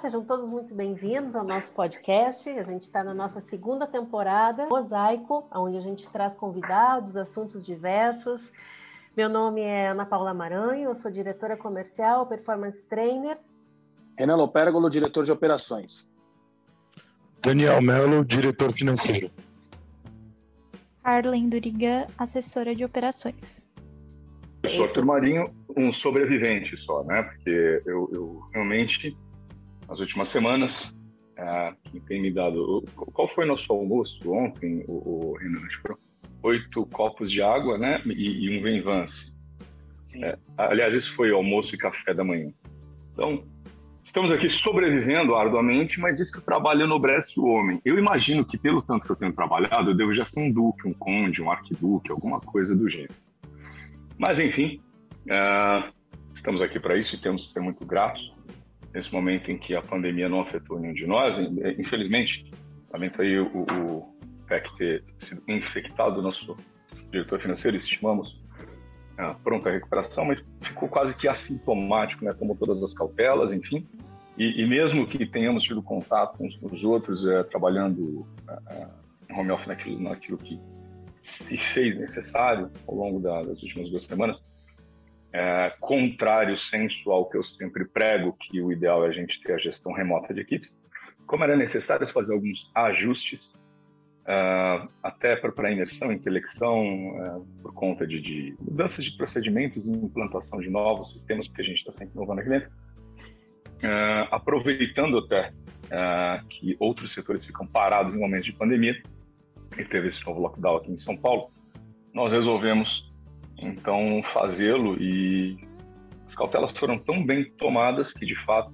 [0.00, 2.48] sejam todos muito bem-vindos ao nosso podcast.
[2.48, 8.52] A gente está na nossa segunda temporada, Mosaico, onde a gente traz convidados, assuntos diversos.
[9.16, 13.38] Meu nome é Ana Paula Maranho, eu sou diretora comercial, performance trainer.
[14.16, 16.08] Renan Lopérgolo, diretor de operações.
[17.42, 19.32] Daniel Mello, diretor financeiro.
[21.02, 23.60] Arlen Durigan, assessora de operações.
[24.62, 27.22] Eu sou Arthur Marinho, um sobrevivente só, né?
[27.22, 29.16] Porque eu, eu realmente,
[29.88, 30.94] nas últimas semanas,
[31.84, 32.84] quem tem me dado.
[32.94, 35.58] Qual foi nosso almoço ontem, o, o Renan?
[36.42, 38.02] Oito copos de água, né?
[38.06, 39.36] E, e um Venvance.
[40.22, 42.52] É, aliás, isso foi almoço e café da manhã.
[43.12, 43.44] Então,
[44.04, 47.80] estamos aqui sobrevivendo arduamente, mas isso que o trabalho enobrece o homem.
[47.84, 50.86] Eu imagino que, pelo tanto que eu tenho trabalhado, eu devo já ser um duque,
[50.86, 53.14] um conde, um arquiduque, alguma coisa do gênero.
[54.16, 54.80] Mas, enfim,
[55.26, 55.92] uh,
[56.34, 58.37] estamos aqui para isso e temos que ser muito gratos
[58.94, 61.36] nesse momento em que a pandemia não afetou nenhum de nós.
[61.78, 62.50] Infelizmente,
[62.92, 64.14] lamento aí o, o
[64.46, 66.56] PEC ter sido infectado, nosso
[67.10, 68.42] diretor financeiro, estimamos
[69.16, 72.32] a pronta recuperação, mas ficou quase que assintomático, né?
[72.32, 73.86] Tomou todas as cautelas, enfim.
[74.36, 79.50] E, e mesmo que tenhamos tido contato uns com os outros, é, trabalhando é, home
[79.50, 80.60] office naquilo, naquilo que
[81.22, 84.40] se fez necessário ao longo da, das últimas duas semanas,
[85.32, 89.54] é, contrário senso ao que eu sempre prego, que o ideal é a gente ter
[89.54, 90.76] a gestão remota de equipes,
[91.26, 93.52] como era necessário fazer alguns ajustes,
[94.24, 96.82] uh, até para imersão, intelecção,
[97.16, 101.64] uh, por conta de, de, mudanças de procedimentos e implantação de novos sistemas, porque a
[101.64, 105.52] gente está sempre inovando aqui dentro, uh, aproveitando até
[106.50, 109.00] que outros setores ficam parados em momentos de pandemia,
[109.78, 111.50] e teve esse novo lockdown aqui em São Paulo,
[112.12, 113.07] nós resolvemos
[113.60, 115.56] então fazê-lo e
[116.26, 118.72] as cautelas foram tão bem tomadas que de fato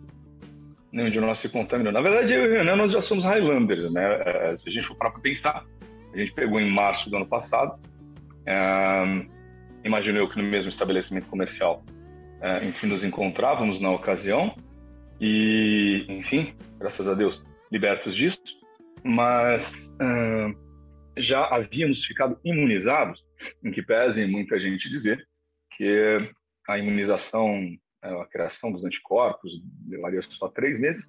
[0.93, 1.93] nenhum de nós se contaminou.
[1.93, 4.23] Na verdade, eu e o Renan nós já somos Highlanders, né?
[4.25, 5.65] É, se a gente for para pensar,
[6.13, 7.79] a gente pegou em março do ano passado,
[8.47, 9.27] é,
[9.85, 11.83] imagino eu que no mesmo estabelecimento comercial,
[12.41, 14.55] é, enfim, nos encontrávamos na ocasião
[15.21, 18.39] e, enfim, graças a Deus, libertos disso,
[19.03, 19.63] mas
[20.01, 20.55] é,
[21.17, 23.23] já havíamos ficado imunizados,
[23.63, 25.27] em que pese muita gente dizer
[25.77, 26.33] que
[26.69, 29.53] a imunização, é, a criação dos anticorpos
[29.87, 31.05] levaria só três meses.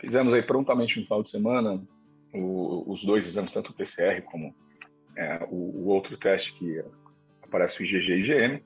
[0.00, 1.82] Fizemos aí prontamente no final de semana
[2.32, 4.54] o, os dois exames, tanto o PCR como
[5.16, 6.82] é, o, o, outro teste que
[7.42, 8.62] aparece o IgG e IgM,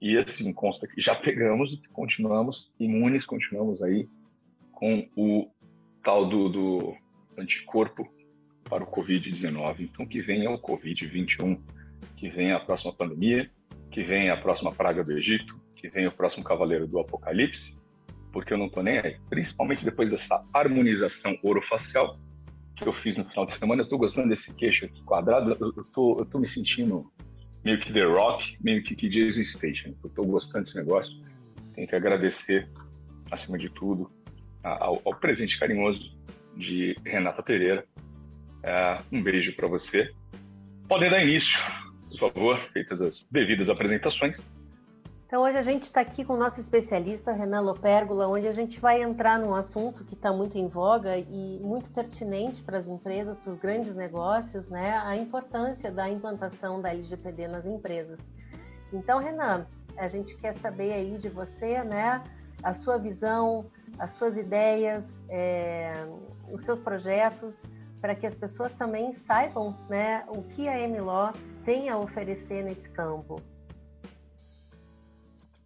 [0.00, 4.08] e assim consta que já pegamos e continuamos imunes, continuamos aí
[4.72, 5.50] com o
[6.02, 6.96] tal do, do
[7.38, 8.08] anticorpo
[8.74, 9.82] para o Covid-19.
[9.82, 11.60] Então, que venha o Covid-21,
[12.16, 13.48] que venha a próxima pandemia,
[13.88, 17.72] que venha a próxima praga do Egito, que venha o próximo cavaleiro do Apocalipse,
[18.32, 19.16] porque eu não estou nem aí.
[19.30, 22.18] Principalmente depois dessa harmonização orofacial
[22.74, 25.82] que eu fiz no final de semana, eu estou gostando desse queixo aqui quadrado, eu
[25.82, 27.08] estou eu tô me sentindo
[27.64, 29.94] meio que The Rock, meio que, que Jason Station.
[30.02, 31.14] Eu estou gostando desse negócio.
[31.76, 32.68] Tenho que agradecer,
[33.30, 34.10] acima de tudo,
[34.64, 36.12] ao, ao presente carinhoso
[36.56, 37.86] de Renata Pereira,
[39.12, 40.10] um beijo para você.
[40.88, 41.58] Podem dar início,
[42.10, 44.36] por favor, feitas as devidas apresentações.
[45.26, 48.78] Então hoje a gente está aqui com o nosso especialista Renan Lopérgola, onde a gente
[48.78, 53.36] vai entrar num assunto que está muito em voga e muito pertinente para as empresas,
[53.38, 54.96] para os grandes negócios, né?
[54.98, 58.20] A importância da implantação da LGPD nas empresas.
[58.92, 62.22] Então, Renan, a gente quer saber aí de você, né?
[62.62, 65.94] A sua visão, as suas ideias, é,
[66.52, 67.56] os seus projetos
[68.04, 71.32] para que as pessoas também saibam né, o que a MLO
[71.64, 73.40] tem a oferecer nesse campo.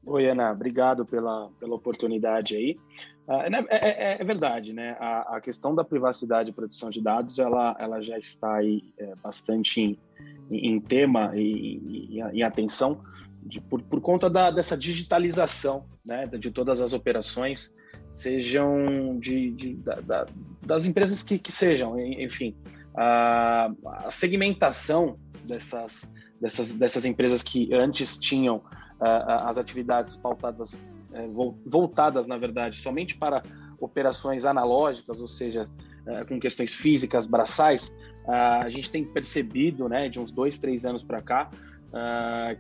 [0.06, 2.78] Oi, Ana, obrigado pela, pela oportunidade aí.
[3.27, 4.97] Uh, é, é, é, verdade, né?
[5.00, 9.15] A, a, questão da privacidade e proteção de dados, ela, ela já está aí é,
[9.21, 9.98] bastante em,
[10.48, 13.01] em, tema e em atenção
[13.42, 17.74] de, por, por conta da, dessa digitalização né, de todas as operações
[18.13, 20.27] sejam de, de da, da,
[20.65, 22.55] das empresas que, que sejam, enfim,
[22.97, 26.09] a, a, segmentação dessas,
[26.41, 28.63] dessas, dessas empresas que antes tinham
[29.01, 30.77] as atividades pautadas,
[31.13, 31.28] é,
[31.65, 33.43] voltadas, na verdade, somente para
[33.78, 35.63] operações analógicas, ou seja,
[36.04, 37.97] é, com questões físicas, braçais,
[38.27, 41.49] a gente tem percebido, né, de uns dois, três anos para cá,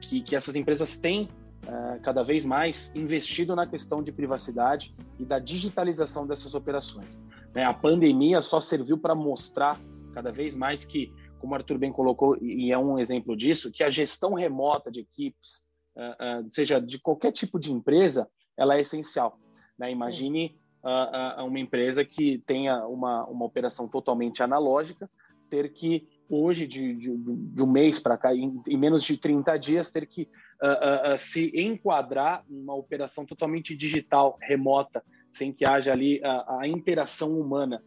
[0.00, 1.28] que, que essas empresas têm
[1.68, 7.20] uh, cada vez mais investido na questão de privacidade e da digitalização dessas operações.
[7.54, 7.64] Né?
[7.64, 9.78] A pandemia só serviu para mostrar
[10.12, 13.84] cada vez mais que, como o Arthur bem colocou, e é um exemplo disso, que
[13.84, 15.62] a gestão remota de equipes,
[15.96, 19.38] uh, uh, seja de qualquer tipo de empresa, ela é essencial.
[19.78, 19.92] Né?
[19.92, 25.08] Imagine uh, uma empresa que tenha uma, uma operação totalmente analógica
[25.48, 29.56] ter que hoje, de, de, de um mês para cá, em, em, menos de 30
[29.56, 35.64] dias, ter que uh, uh, uh, se enquadrar numa operação totalmente digital, remota, sem que
[35.64, 37.82] haja ali a, a interação humana.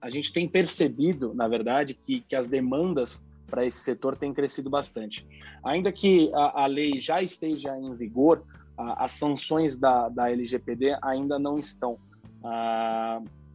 [0.00, 4.70] a gente tem percebido, na verdade, que, que as demandas para esse setor têm crescido
[4.70, 5.26] bastante.
[5.64, 8.44] Ainda que a, a lei já esteja em vigor,
[8.76, 11.98] as sanções da, da LGPD ainda não estão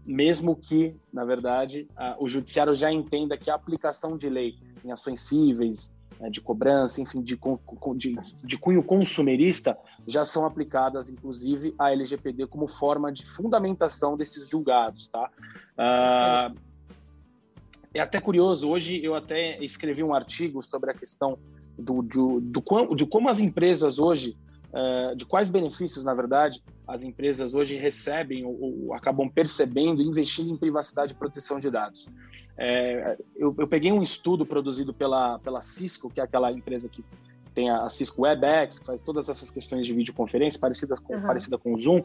[0.05, 1.87] mesmo que, na verdade,
[2.19, 7.01] o judiciário já entenda que a aplicação de lei em ações cíveis, né, de cobrança,
[7.01, 7.39] enfim, de,
[7.95, 9.77] de, de, cunho consumerista,
[10.07, 15.29] já são aplicadas, inclusive, a LGPD como forma de fundamentação desses julgados, tá?
[15.77, 16.51] Ah,
[17.93, 21.37] é até curioso, hoje eu até escrevi um artigo sobre a questão
[21.77, 24.35] do, do, do, de como as empresas hoje
[24.73, 30.51] uh, de quais benefícios, na verdade, as empresas hoje recebem ou, ou acabam percebendo investindo
[30.51, 32.07] em privacidade e proteção de dados.
[32.57, 37.03] É, eu, eu, peguei um estudo produzido pela, pela Cisco, que é aquela empresa que
[37.53, 41.21] tem a, Cisco WebEx, que faz todas essas questões de videoconferência parecidas com, uhum.
[41.21, 42.03] parecida com o Zoom,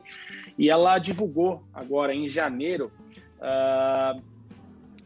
[0.58, 2.90] e ela divulgou agora em janeiro
[3.38, 4.22] uh,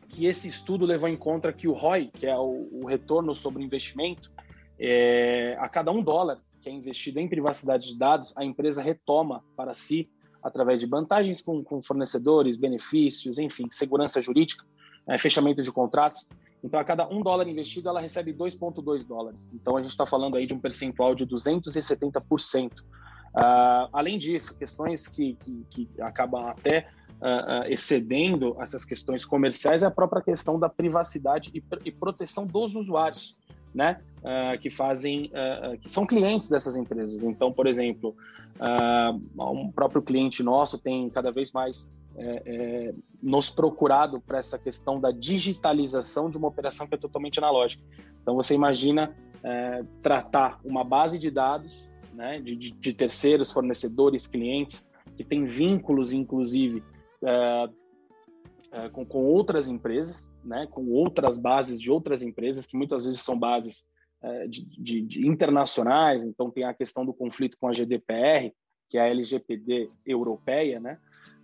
[0.08, 3.62] que esse estudo levou em conta que o ROI, que é o, o retorno sobre
[3.62, 4.30] investimento,
[4.78, 9.42] é, a cada um dólar que é investido em privacidade de dados, a empresa retoma
[9.56, 10.08] para si,
[10.42, 14.64] através de vantagens com, com fornecedores, benefícios, enfim, segurança jurídica,
[15.08, 16.26] é, fechamento de contratos.
[16.62, 19.48] Então, a cada um dólar investido, ela recebe 2,2 dólares.
[19.52, 22.70] Então, a gente está falando aí de um percentual de 270%.
[22.70, 22.84] Uh,
[23.34, 26.88] ah, além disso, questões que, que, que acabam até
[27.20, 32.46] uh, uh, excedendo essas questões comerciais é a própria questão da privacidade e, e proteção
[32.46, 33.34] dos usuários
[33.74, 37.22] né, uh, que fazem, uh, que são clientes dessas empresas.
[37.22, 38.14] Então, por exemplo,
[38.58, 44.58] uh, um próprio cliente nosso tem cada vez mais é, é, nos procurado para essa
[44.58, 47.82] questão da digitalização de uma operação que é totalmente analógica.
[48.20, 54.86] Então, você imagina é, tratar uma base de dados né, de, de, terceiros, fornecedores, clientes,
[55.16, 56.82] que tem vínculos, inclusive,
[58.92, 63.38] com, com outras empresas, né, com outras bases de outras empresas, que muitas vezes são
[63.38, 63.86] bases
[64.22, 68.52] é, de, de, de, internacionais, então tem a questão do conflito com a GDPR,
[68.88, 70.98] que é a LGPD europeia, né?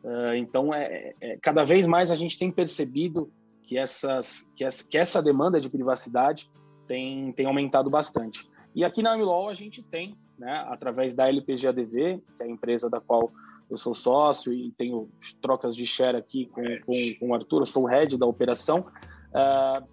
[0.04, 3.32] Uh, então, é, é, cada vez mais a gente tem percebido
[3.64, 6.48] que, essas, que, essa, que essa demanda de privacidade
[6.86, 8.48] tem, tem aumentado bastante.
[8.74, 12.88] E aqui na Amilol a gente tem, né, através da LPGADV, que é a empresa
[12.88, 13.30] da qual
[13.70, 15.08] eu sou sócio e tenho
[15.40, 18.86] trocas de share aqui com, com, com o Arthur, eu sou o head da operação.
[19.30, 19.86] Uh,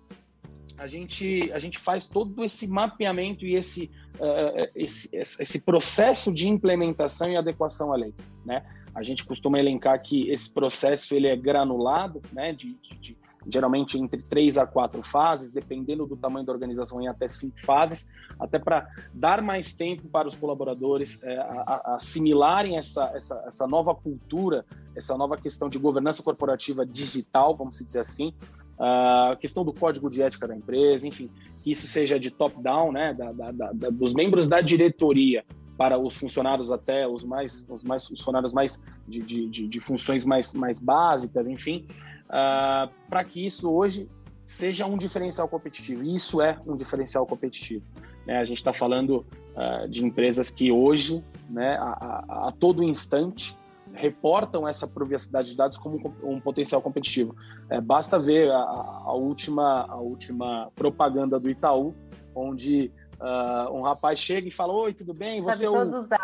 [0.77, 6.47] a gente, a gente faz todo esse mapeamento e esse, uh, esse, esse processo de
[6.47, 8.13] implementação e adequação à lei.
[8.45, 8.65] Né?
[8.93, 12.53] A gente costuma elencar que esse processo ele é granulado, né?
[12.53, 17.27] de, de geralmente entre três a quatro fases, dependendo do tamanho da organização, em até
[17.27, 18.09] cinco fases,
[18.39, 23.67] até para dar mais tempo para os colaboradores é, a, a assimilarem essa, essa, essa
[23.67, 24.65] nova cultura,
[24.95, 28.33] essa nova questão de governança corporativa digital, vamos dizer assim,
[28.77, 31.29] a questão do código de ética da empresa, enfim,
[31.61, 35.45] que isso seja de top-down, né, da, da, da, dos membros da diretoria
[35.77, 40.23] para os funcionários até os mais os mais os funcionários mais de, de, de funções
[40.23, 41.85] mais, mais básicas, enfim,
[42.27, 44.09] uh, para que isso hoje
[44.45, 46.03] seja um diferencial competitivo.
[46.03, 47.83] E isso é um diferencial competitivo.
[48.25, 48.37] Né?
[48.37, 53.57] A gente está falando uh, de empresas que hoje, né, a, a, a, todo instante,
[53.93, 57.35] reportam essa privacidade de dados como um, um potencial competitivo.
[57.69, 61.93] É, basta ver a, a, última, a última propaganda do Itaú,
[62.33, 65.41] onde Uh, um rapaz chega e fala: Oi, tudo bem?
[65.41, 65.75] Você é o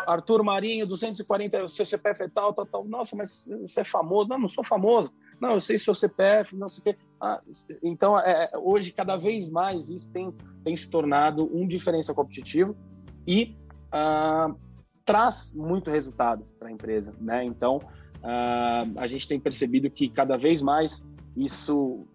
[0.06, 2.84] Arthur Marinho, 240, o seu CPF é tal, tal, tal.
[2.84, 4.28] Nossa, mas você é famoso?
[4.28, 5.10] Não, não sou famoso.
[5.42, 6.96] Não, eu sei seu CPF, não sei o quê.
[7.20, 7.40] Ah,
[7.82, 10.32] então, é, é, hoje, cada vez mais, isso tem,
[10.62, 12.76] tem se tornado um diferencial competitivo
[13.26, 13.56] e
[13.88, 14.56] uh,
[15.04, 17.12] traz muito resultado para a empresa.
[17.20, 17.44] Né?
[17.44, 21.04] Então, uh, a gente tem percebido que cada vez mais
[21.36, 22.06] isso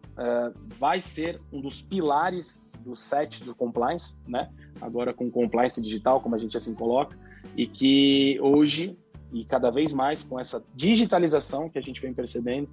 [0.80, 4.50] vai ser um dos pilares do set do compliance, né?
[4.82, 7.16] Agora com compliance digital, como a gente assim coloca,
[7.56, 8.98] e que hoje
[9.32, 12.70] e cada vez mais com essa digitalização que a gente vem percebendo,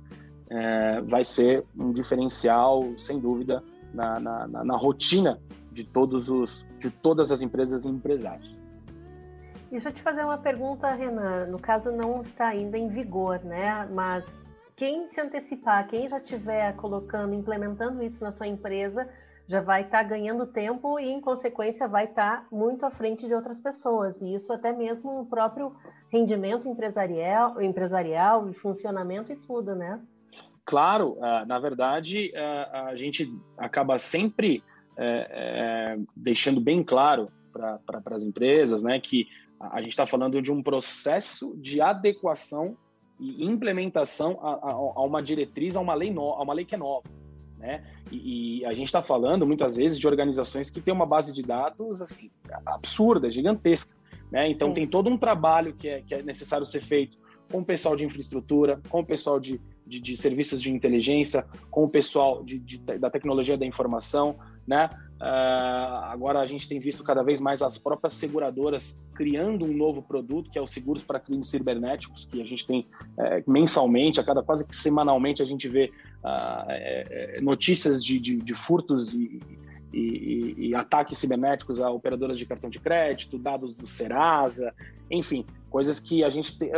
[0.50, 5.40] é, vai ser um diferencial, sem dúvida, na, na, na, na, rotina
[5.72, 8.54] de todos os de todas as empresas e empresários.
[9.70, 11.46] Deixa eu te fazer uma pergunta, Renan.
[11.46, 13.88] No caso, não está ainda em vigor, né?
[13.92, 14.24] Mas
[14.76, 19.08] quem se antecipar, quem já estiver colocando, implementando isso na sua empresa,
[19.46, 23.26] já vai estar tá ganhando tempo e, em consequência, vai estar tá muito à frente
[23.26, 24.20] de outras pessoas.
[24.20, 25.74] E isso até mesmo o próprio
[26.10, 30.00] rendimento empresarial, empresarial funcionamento e tudo, né?
[30.64, 38.22] Claro, uh, na verdade, uh, a gente acaba sempre uh, deixando bem claro para as
[38.22, 39.28] empresas né, que
[39.60, 42.76] a gente está falando de um processo de adequação
[43.20, 46.74] e implementação a, a, a uma diretriz, a uma lei, no, a uma lei que
[46.74, 47.08] é nova.
[47.58, 47.84] Né?
[48.10, 51.42] E, e a gente está falando muitas vezes de organizações que têm uma base de
[51.42, 52.30] dados assim
[52.66, 53.94] absurda, gigantesca.
[54.30, 54.50] Né?
[54.50, 54.74] Então Sim.
[54.74, 57.16] tem todo um trabalho que é, que é necessário ser feito
[57.50, 61.84] com o pessoal de infraestrutura, com o pessoal de, de, de serviços de inteligência, com
[61.84, 64.36] o pessoal de, de, da tecnologia da informação,
[64.66, 64.90] né?
[65.14, 70.02] Uh, agora a gente tem visto cada vez mais as próprias seguradoras criando um novo
[70.02, 72.86] produto, que é o Seguros para Crimes Cibernéticos, que a gente tem
[73.16, 75.92] é, mensalmente, a cada quase que semanalmente a gente vê
[76.24, 79.40] uh, é, notícias de, de, de furtos e,
[79.92, 84.74] e, e, ataques cibernéticos a operadoras de cartão de crédito, dados do Serasa,
[85.08, 86.70] enfim, coisas que a gente te...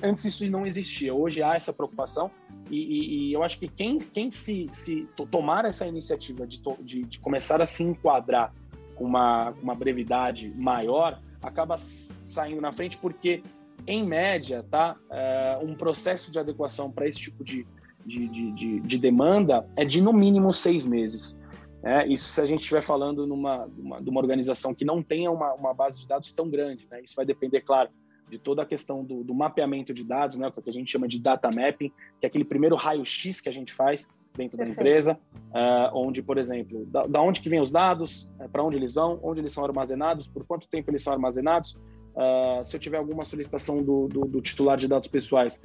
[0.00, 1.12] antes isso não existia.
[1.12, 2.30] Hoje há essa preocupação
[2.70, 7.02] e, e, e eu acho que quem, quem se, se tomar essa iniciativa de, de,
[7.02, 8.54] de começar a se enquadrar
[8.94, 13.42] com uma, uma brevidade maior acaba saindo na frente porque
[13.88, 17.66] em média, tá, é, um processo de adequação para esse tipo de,
[18.06, 21.36] de, de, de, demanda é de no mínimo seis meses.
[21.82, 25.28] É, isso se a gente estiver falando numa, uma, de uma organização que não tenha
[25.28, 26.86] uma, uma base de dados tão grande.
[26.88, 27.00] Né?
[27.02, 27.90] Isso vai depender, claro,
[28.30, 30.48] de toda a questão do, do, mapeamento de dados, né?
[30.48, 31.90] o que a gente chama de data mapping,
[32.20, 34.58] que é aquele primeiro raio-x que a gente faz dentro Perfeito.
[34.58, 35.18] da empresa,
[35.50, 38.92] uh, onde, por exemplo, da, da, onde que vem os dados, uh, para onde eles
[38.92, 41.74] vão, onde eles são armazenados, por quanto tempo eles são armazenados,
[42.14, 45.62] uh, se eu tiver alguma solicitação do, do, do, titular de dados pessoais,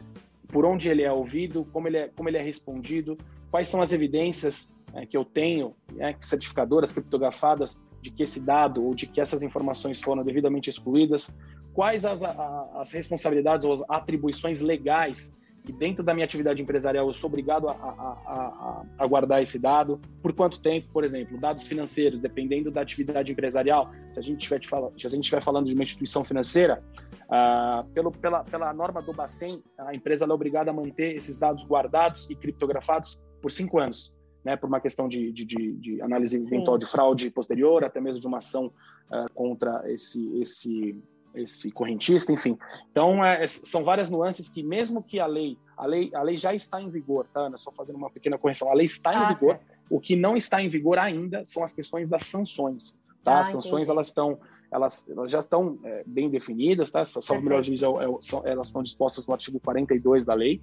[0.47, 3.17] por onde ele é ouvido, como ele é, como ele é respondido,
[3.49, 8.83] quais são as evidências é, que eu tenho, né, certificadoras criptografadas de que esse dado
[8.83, 11.35] ou de que essas informações foram devidamente excluídas,
[11.79, 15.33] quais as, a, as responsabilidades ou as atribuições legais
[15.63, 19.97] que dentro da minha atividade empresarial eu sou obrigado a, a, a, guardar esse dado,
[20.21, 24.61] por quanto tempo, por exemplo, dados financeiros, dependendo da atividade empresarial, se a gente estiver,
[24.97, 26.83] se a gente estiver falando de uma instituição financeira,
[27.27, 31.63] uh, pelo, pela, pela norma do Bacen, a empresa é obrigada a manter esses dados
[31.65, 34.11] guardados e criptografados por cinco anos
[34.43, 38.19] né, por uma questão de, de, de, de análise eventual de fraude posterior, até mesmo
[38.19, 41.01] de uma ação uh, contra esse, esse,
[41.33, 42.57] esse correntista, enfim.
[42.91, 46.53] Então, é, são várias nuances que, mesmo que a lei, a lei, a lei já
[46.53, 47.57] está em vigor, tá, Ana?
[47.57, 49.65] Só fazendo uma pequena correção, a lei está em ah, vigor, certo.
[49.89, 53.33] o que não está em vigor ainda são as questões das sanções, tá?
[53.33, 53.91] Ah, As sanções, entendi.
[53.91, 54.39] elas estão
[54.71, 57.03] elas, elas já estão é, bem definidas, tá?
[57.03, 60.61] Salvo melhor juízo, é, é, são, elas estão dispostas no artigo 42 da lei.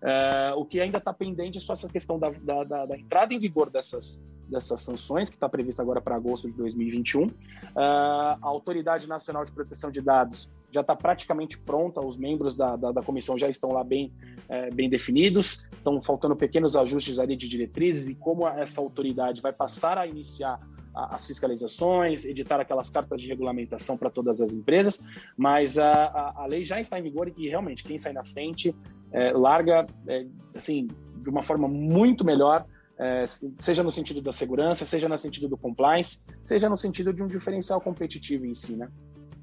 [0.00, 3.34] É, o que ainda está pendente é só essa questão da, da, da, da, entrada
[3.34, 7.24] em vigor dessas, dessas sanções, que está prevista agora para agosto de 2021.
[7.24, 7.30] É,
[7.76, 12.92] a Autoridade Nacional de Proteção de Dados já está praticamente pronta, os membros da, da,
[12.92, 14.12] da, comissão já estão lá bem,
[14.48, 19.52] é, bem definidos, estão faltando pequenos ajustes ali de diretrizes e como essa autoridade vai
[19.52, 20.60] passar a iniciar
[21.06, 25.02] as fiscalizações, editar aquelas cartas de regulamentação para todas as empresas,
[25.36, 28.74] mas a, a, a, lei já está em vigor e realmente quem sai na frente
[29.12, 30.88] é, larga é, assim
[31.22, 32.66] de uma forma muito melhor,
[32.98, 33.24] é,
[33.60, 37.26] seja no sentido da segurança, seja no sentido do compliance, seja no sentido de um
[37.26, 38.88] diferencial competitivo em si, né?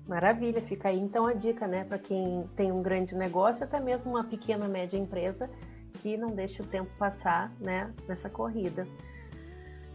[0.07, 4.11] Maravilha, fica aí então a dica, né, para quem tem um grande negócio, até mesmo
[4.11, 5.49] uma pequena média empresa
[6.01, 8.87] que não deixe o tempo passar, né, nessa corrida.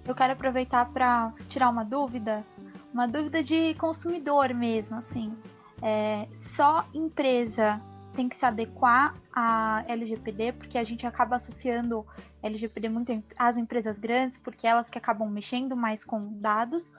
[0.04, 2.44] Eu quero aproveitar para tirar uma dúvida,
[2.92, 5.36] uma dúvida de consumidor mesmo, assim.
[5.82, 7.80] É, só empresa
[8.14, 12.04] tem que se adequar à LGPD, porque a gente acaba associando
[12.42, 16.92] LGPD muito às empresas grandes, porque elas que acabam mexendo mais com dados,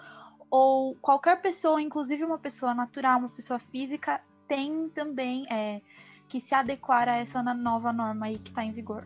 [0.49, 5.81] ou qualquer pessoa, inclusive uma pessoa natural, uma pessoa física, tem também é,
[6.27, 9.05] que se adequar a essa nova norma aí que está em vigor.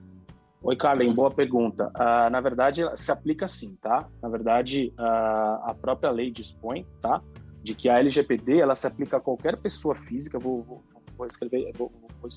[0.67, 1.91] Oi, Carlen, boa pergunta.
[1.95, 4.09] Uh, na verdade, se aplica sim, tá?
[4.19, 7.21] Na verdade, uh, a própria lei dispõe, tá?
[7.61, 10.83] De que a LGPD, ela se aplica a qualquer pessoa física, vou, vou,
[11.15, 11.91] vou escrever, vou,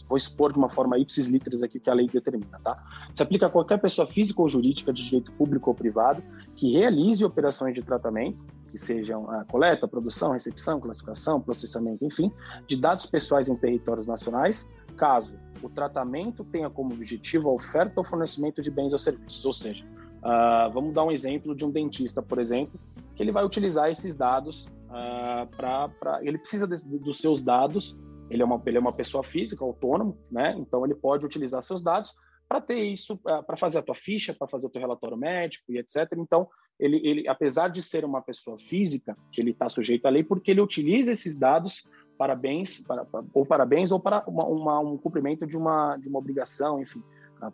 [0.06, 2.76] vou, expor de uma forma ipsis literis aqui que a lei determina, tá?
[3.14, 6.23] Se aplica a qualquer pessoa física ou jurídica de direito público ou privado
[6.54, 12.30] que realize operações de tratamento, que sejam a coleta, produção, recepção, classificação, processamento, enfim,
[12.66, 14.68] de dados pessoais em territórios nacionais,
[14.99, 19.45] caso o tratamento tenha como objetivo a oferta ou fornecimento de bens ou serviços.
[19.45, 22.78] Ou seja, uh, vamos dar um exemplo de um dentista, por exemplo,
[23.14, 26.21] que ele vai utilizar esses dados uh, ah, para.
[26.23, 27.97] Ele precisa de, dos seus dados,
[28.28, 30.55] ele é, uma, ele é uma pessoa física, autônomo, né?
[30.59, 32.14] Então ele pode utilizar seus dados
[32.49, 35.64] para ter isso, uh, para fazer a tua ficha, para fazer o teu relatório médico
[35.71, 36.12] e etc.
[36.17, 40.52] Então, ele, ele apesar de ser uma pessoa física, ele está sujeito à lei porque
[40.52, 41.85] ele utiliza esses dados
[42.18, 46.08] para bens, para, ou para bens ou para uma, uma, um cumprimento de uma, de
[46.08, 47.02] uma obrigação, enfim,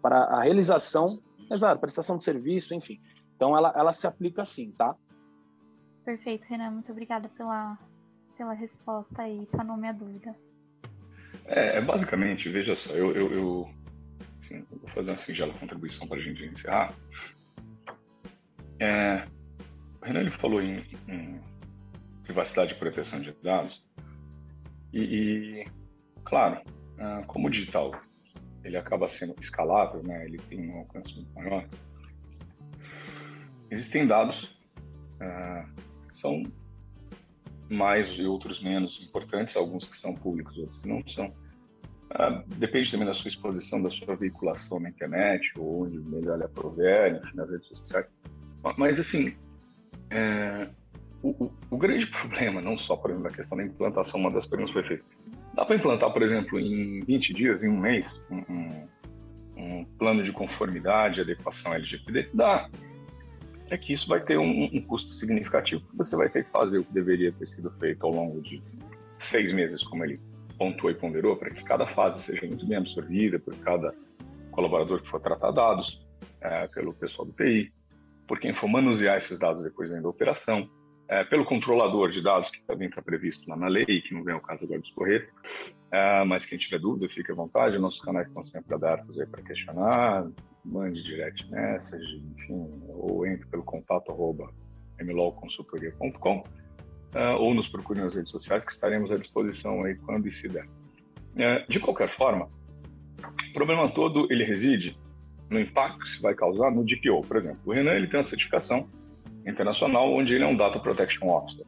[0.01, 2.99] para a realização, exato, prestação de serviço, enfim.
[3.37, 4.97] Então, ela, ela se aplica assim, tá?
[6.05, 6.71] Perfeito, Renan.
[6.71, 7.79] Muito obrigada pela,
[8.37, 10.35] pela resposta aí, sanou minha dúvida.
[11.47, 13.71] É, é, basicamente, veja só, eu, eu, eu,
[14.41, 16.95] assim, eu vou fazer uma singela contribuição para a gente encerrar.
[18.81, 19.27] É,
[20.01, 21.41] o Renan ele falou em, em,
[22.23, 23.85] privacidade e proteção de dados.
[24.95, 25.67] E, e
[26.25, 26.63] claro,
[26.97, 27.91] é, como o digital
[28.63, 31.69] ele acaba sendo escalável, né, ele tem um alcance muito maior,
[33.71, 34.57] existem dados
[35.21, 35.65] é,
[36.09, 36.43] que são
[37.69, 41.27] mais e outros menos importantes, alguns que são públicos, outros que não são.
[41.27, 46.45] Uh, depende também da sua exposição, da sua veiculação na internet, ou onde melhor lhe
[46.45, 48.07] aprover, enfim, nas redes sociais.
[48.77, 49.35] Mas, assim,
[50.11, 50.69] é,
[51.25, 54.73] o, o, grande problema, não só, por exemplo, a questão da implantação, uma das perguntas
[54.73, 55.05] foi feita.
[55.55, 58.87] Dá para implantar, por exemplo, em 20 dias, em um mês, um,
[59.57, 62.31] um, plano de conformidade, adequação LGPD?
[62.35, 62.69] Dá
[63.71, 66.85] é que isso vai ter um, um custo significativo, você vai ter que fazer o
[66.85, 68.63] que deveria ter sido feito ao longo de
[69.19, 70.21] seis meses, como ele
[70.59, 73.95] pontuou e ponderou, para que cada fase seja muito bem absorvida por cada
[74.51, 75.99] colaborador que for tratar dados,
[76.43, 77.73] é, pelo pessoal do TI,
[78.29, 80.69] por quem for manusear esses dados depois da operação,
[81.15, 84.35] é, pelo controlador de dados, que também está previsto lá na lei, que não vem
[84.35, 85.31] ao caso agora discorrer,
[85.93, 90.27] é, mas quem tiver dúvida, fique à vontade, nossos canais estão sempre abertos para questionar,
[90.65, 94.51] mande direct message, enfim, ou entre pelo contato arroba
[94.99, 96.45] mlolconsultoria.com uh,
[97.15, 100.67] ah, ou nos procure nas redes sociais que estaremos à disposição aí quando se der.
[100.67, 102.49] Uh, de qualquer forma,
[103.21, 104.99] o problema todo ele reside
[105.51, 107.21] no impacto que se vai causar no DPO.
[107.23, 108.89] Por exemplo, o Renan ele tem uma certificação
[109.47, 111.65] internacional onde ele é um Data Protection Officer.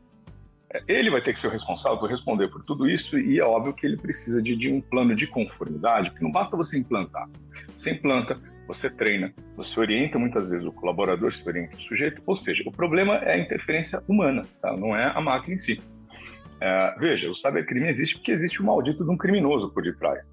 [0.73, 3.45] É, ele vai ter que ser o responsável por responder por tudo isso e é
[3.45, 7.28] óbvio que ele precisa de, de um plano de conformidade, porque não basta você implantar.
[7.69, 12.36] Você implanta, você treina, você orienta muitas vezes o colaborador, se orienta o sujeito, ou
[12.36, 14.76] seja, o problema é a interferência humana, tá?
[14.76, 15.80] não é a máquina em si.
[16.60, 20.26] É, veja, o cybercrime existe porque existe o maldito de um criminoso por detrás.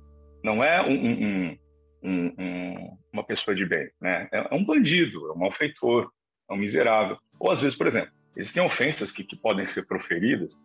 [0.44, 1.58] Não é um, um,
[2.04, 4.28] um, uma pessoa de bem, né?
[4.32, 6.10] É, é, um bandido, é um malfeitor,
[6.50, 7.18] é um miserável.
[7.44, 10.58] Ou às vezes, por exemplo, existem ofensas que, que podem ser proferidas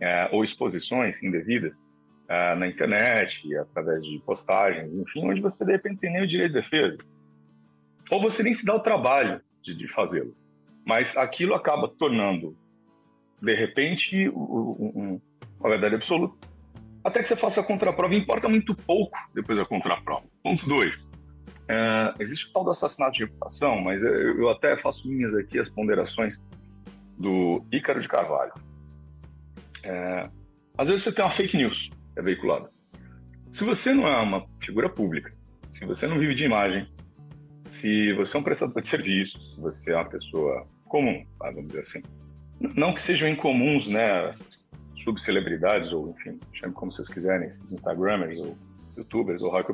[0.00, 5.98] é, ou exposições indevidas uh, na internet, através de postagens, enfim, onde você de repente
[5.98, 6.98] tem nem o direito de defesa.
[8.12, 10.32] Ou você nem se dá o trabalho de, de fazê-lo.
[10.86, 12.56] Mas aquilo acaba tornando,
[13.42, 15.20] de repente, um, um,
[15.58, 16.46] uma verdade absoluta.
[17.02, 20.28] Até que você faça a contraprova, importa muito pouco depois da contraprova.
[20.44, 21.09] Ponto 2.
[21.72, 25.70] É, existe o tal do assassinato de reputação, mas eu, até faço minhas aqui as
[25.70, 26.36] ponderações
[27.16, 28.52] do Ícaro de Carvalho.
[29.84, 30.28] É,
[30.76, 32.68] às vezes você tem uma fake news é veiculada.
[33.52, 35.32] Se você não é uma figura pública,
[35.72, 36.88] se você não vive de imagem,
[37.66, 41.68] se você é um prestador de serviços, se você é uma pessoa comum, tá, vamos
[41.68, 42.02] dizer assim,
[42.58, 44.32] não que sejam incomuns, né,
[45.04, 48.56] subcelebridades ou enfim, chame como vocês quiserem, esses Instagramers ou
[48.96, 49.72] YouTubers ou Rock.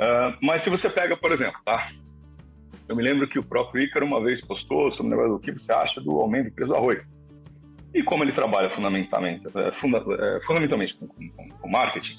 [0.00, 1.90] Uh, mas se você pega, por exemplo, tá?
[2.88, 5.52] Eu me lembro que o próprio Ícaro uma vez postou sobre o negócio do que
[5.52, 7.06] você acha do aumento do preço do arroz.
[7.92, 12.16] E como ele trabalha fundamentalmente, é, funda, é, fundamentalmente com, com, com, marketing,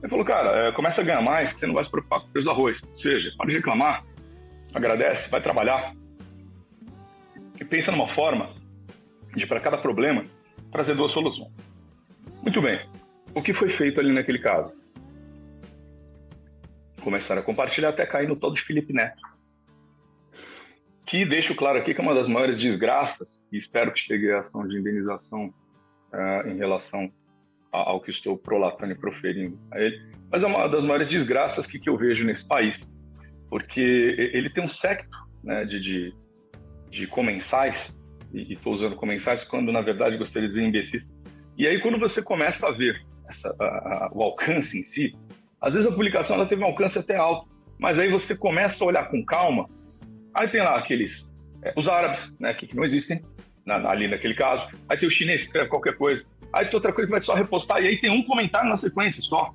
[0.00, 2.30] ele falou, cara, é, começa a ganhar mais, você não vai se preocupar com o
[2.30, 2.82] preço do arroz.
[2.82, 4.04] Ou seja, pode reclamar,
[4.72, 5.92] agradece, vai trabalhar.
[7.60, 8.54] E pensa numa forma
[9.34, 10.22] de, para cada problema,
[10.72, 11.52] trazer duas soluções.
[12.42, 12.80] Muito bem.
[13.34, 14.72] O que foi feito ali naquele caso?
[17.02, 19.20] Começaram a compartilhar até cair no todo de Felipe Neto.
[21.06, 24.40] Que deixo claro aqui que é uma das maiores desgraças, e espero que chegue a
[24.40, 25.46] ação de indenização
[26.12, 27.10] uh, em relação
[27.70, 31.78] ao que estou prolatando e proferindo a ele, mas é uma das maiores desgraças que,
[31.78, 32.78] que eu vejo nesse país,
[33.50, 36.14] porque ele tem um secto né, de, de,
[36.90, 37.94] de comensais,
[38.32, 41.02] e estou usando comensais quando na verdade gostaria de dizer imbecis,
[41.56, 45.14] e aí quando você começa a ver essa, a, a, o alcance em si,
[45.60, 48.86] às vezes a publicação ela teve um alcance até alto, mas aí você começa a
[48.86, 49.68] olhar com calma
[50.38, 51.28] Aí tem lá aqueles,
[51.64, 53.20] é, os árabes, né, que, que não existem
[53.66, 54.68] na, ali naquele caso.
[54.88, 56.24] Aí tem o chinês que escreve qualquer coisa.
[56.52, 57.82] Aí tem outra coisa que vai só repostar.
[57.82, 59.52] E aí tem um comentário na sequência só.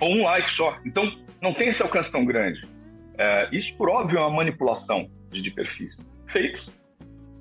[0.00, 0.76] Ou um like só.
[0.84, 2.60] Então, não tem esse alcance tão grande.
[3.16, 5.96] É, isso, por óbvio, é uma manipulação de, de perfis
[6.32, 6.68] fakes.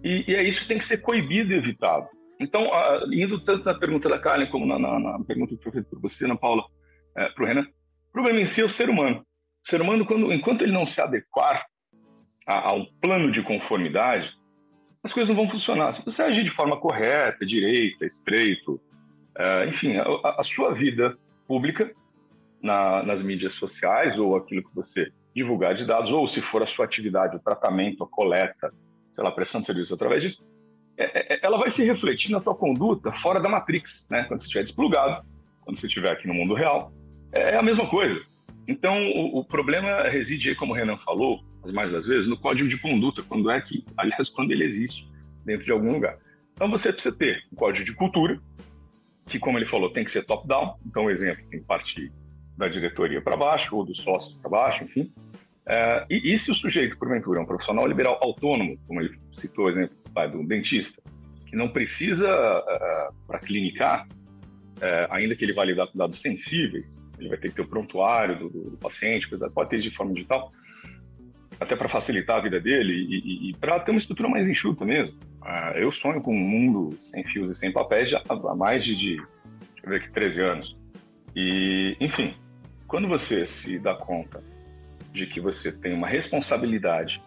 [0.04, 2.08] E, e, é isso que tem que ser coibido e evitado.
[2.40, 2.70] Então,
[3.12, 6.02] indo tanto na pergunta da Karen como na, na, na pergunta que foi feita por
[6.02, 6.64] você, Ana Paula,
[7.18, 7.66] é, para o Renan,
[8.18, 9.24] problema em si é o ser humano.
[9.64, 11.66] O ser humano, quando, enquanto ele não se adequar
[12.48, 14.28] a, a um plano de conformidade,
[15.04, 15.94] as coisas não vão funcionar.
[15.94, 18.82] Se você agir de forma correta, direita, estreito,
[19.38, 20.04] é, enfim, a,
[20.40, 21.16] a, sua vida
[21.48, 21.92] pública
[22.62, 26.68] na, nas mídias sociais ou aquilo que você divulgar de dados, ou se for a
[26.68, 28.74] sua atividade, o tratamento, a coleta,
[29.12, 30.44] sei lá, prestando serviço através disso,
[30.98, 34.24] é, é, ela vai se refletir na sua conduta fora da Matrix, né?
[34.24, 35.24] Quando você estiver desplugado,
[35.64, 36.92] quando você estiver aqui no mundo real,
[37.32, 38.22] é a mesma coisa.
[38.68, 42.68] Então, o, o, problema reside como o Renan falou, as mais das vezes, no código
[42.68, 45.08] de conduta, quando é que, aliás, quando ele existe
[45.46, 46.18] dentro de algum lugar.
[46.54, 48.40] Então, você precisa ter um código de cultura,
[49.28, 50.76] que, como ele falou, tem que ser top-down.
[50.86, 52.12] Então, o exemplo tem partir
[52.58, 55.14] da diretoria para baixo, ou dos sócios para baixo, enfim.
[55.66, 59.66] É, e, e, se o sujeito, porventura, é um profissional liberal autônomo, como ele citou
[59.66, 59.96] o exemplo
[60.32, 61.02] do dentista,
[61.46, 66.86] que não precisa, uh, para clinicar, uh, ainda que ele vá lidar com dados sensíveis,
[67.20, 70.14] ele vai ter que ter o prontuário do, do paciente, coisa, pode ter de forma
[70.14, 70.52] digital,
[71.60, 74.86] até para facilitar a vida dele e, e, e para ter uma estrutura mais enxuta
[74.86, 75.18] mesmo.
[75.42, 78.96] Uh, eu sonho com um mundo sem fios e sem papéis já há mais de,
[78.96, 80.78] de deixa eu ver aqui, 13 anos.
[81.36, 82.34] E, enfim,
[82.88, 84.44] quando você se dá conta
[85.12, 87.22] de que você tem uma responsabilidade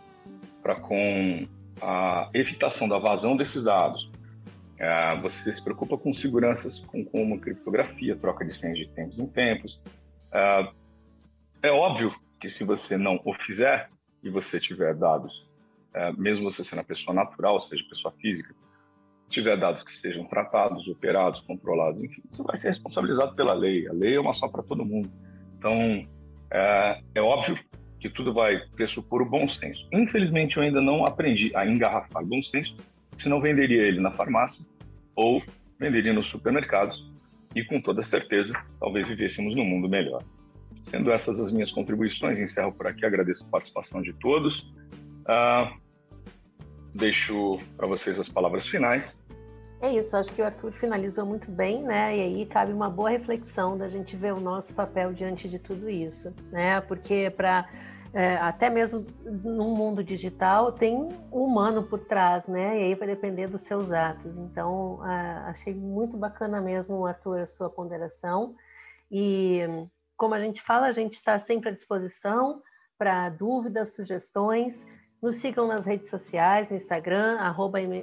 [0.63, 1.47] para com
[1.81, 4.10] a evitação da vazão desses dados,
[5.21, 9.81] você se preocupa com seguranças com, como criptografia, troca de senhas de tempos em tempos.
[10.33, 10.69] É,
[11.65, 13.91] é óbvio que se você não o fizer
[14.23, 15.47] e você tiver dados,
[15.93, 18.55] é, mesmo você sendo a pessoa natural, ou seja, pessoa física,
[19.29, 23.87] tiver dados que sejam tratados, operados, controlados, enfim, você vai ser responsabilizado pela lei.
[23.87, 25.11] A lei é uma só para todo mundo.
[25.59, 26.05] Então,
[26.51, 27.59] é, é óbvio
[28.01, 29.87] que tudo vai pressupor o bom senso.
[29.93, 32.75] Infelizmente, eu ainda não aprendi a engarrafar bom senso,
[33.19, 34.65] senão venderia ele na farmácia
[35.21, 35.43] ou
[35.79, 36.99] venderia nos supermercados
[37.55, 40.23] e, com toda certeza, talvez vivêssemos num mundo melhor.
[40.85, 44.61] Sendo essas as minhas contribuições, encerro por aqui, agradeço a participação de todos.
[45.29, 45.79] Uh,
[46.95, 49.17] deixo para vocês as palavras finais
[49.83, 52.15] é isso, acho que o Arthur finalizou muito bem, né?
[52.15, 55.89] E aí cabe uma boa reflexão da gente ver o nosso papel diante de tudo
[55.89, 56.83] isso, né?
[56.83, 57.67] Porque para
[58.13, 62.81] é, até mesmo no mundo digital tem um humano por trás, né?
[62.81, 64.37] E aí vai depender dos seus atos.
[64.37, 65.01] Então,
[65.47, 68.55] achei muito bacana mesmo, Arthur, a sua ponderação.
[69.11, 69.61] E
[70.17, 72.61] como a gente fala, a gente está sempre à disposição
[72.99, 74.85] para dúvidas, sugestões.
[75.23, 77.39] Nos sigam nas redes sociais, no Instagram,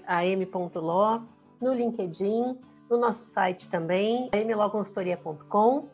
[0.05, 1.21] am.law
[1.59, 5.89] no LinkedIn, no nosso site também, mlogonstoria.com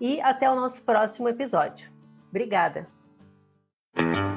[0.00, 1.90] e até o nosso próximo episódio.
[2.28, 2.97] Obrigada!
[3.98, 4.27] Mm-hmm.